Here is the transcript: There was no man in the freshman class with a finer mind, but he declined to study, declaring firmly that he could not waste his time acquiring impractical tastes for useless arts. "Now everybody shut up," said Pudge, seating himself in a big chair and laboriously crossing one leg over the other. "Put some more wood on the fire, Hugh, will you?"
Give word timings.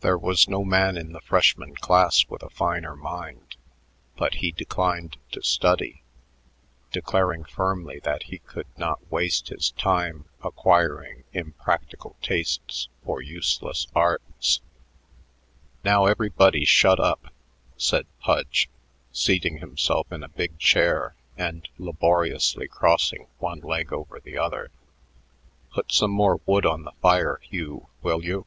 There 0.00 0.16
was 0.16 0.48
no 0.48 0.64
man 0.64 0.96
in 0.96 1.12
the 1.12 1.20
freshman 1.20 1.74
class 1.76 2.24
with 2.30 2.42
a 2.42 2.48
finer 2.48 2.96
mind, 2.96 3.56
but 4.16 4.36
he 4.36 4.50
declined 4.50 5.18
to 5.32 5.42
study, 5.42 6.02
declaring 6.92 7.44
firmly 7.44 8.00
that 8.02 8.22
he 8.22 8.38
could 8.38 8.66
not 8.78 9.06
waste 9.12 9.48
his 9.48 9.72
time 9.72 10.24
acquiring 10.42 11.24
impractical 11.34 12.16
tastes 12.22 12.88
for 13.04 13.20
useless 13.20 13.86
arts. 13.94 14.62
"Now 15.84 16.06
everybody 16.06 16.64
shut 16.64 16.98
up," 16.98 17.30
said 17.76 18.06
Pudge, 18.20 18.70
seating 19.12 19.58
himself 19.58 20.10
in 20.10 20.22
a 20.22 20.28
big 20.30 20.58
chair 20.58 21.16
and 21.36 21.68
laboriously 21.76 22.66
crossing 22.66 23.26
one 23.40 23.60
leg 23.60 23.92
over 23.92 24.20
the 24.20 24.38
other. 24.38 24.70
"Put 25.70 25.92
some 25.92 26.12
more 26.12 26.40
wood 26.46 26.64
on 26.64 26.84
the 26.84 26.92
fire, 27.02 27.40
Hugh, 27.42 27.88
will 28.00 28.24
you?" 28.24 28.46